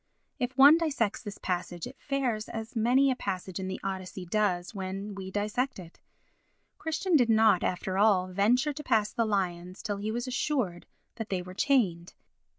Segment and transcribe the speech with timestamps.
[0.39, 4.73] If one dissects this passage it fares as many a passage in the Odyssey does
[4.73, 5.99] when we dissect it.
[6.79, 10.87] Christian did not, after all, venture to pass the lions till he was assured
[11.17, 12.15] that they were chained.